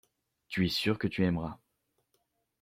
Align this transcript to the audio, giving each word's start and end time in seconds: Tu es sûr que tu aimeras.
Tu 0.47 0.65
es 0.65 0.69
sûr 0.69 0.97
que 0.97 1.05
tu 1.05 1.23
aimeras. 1.23 1.59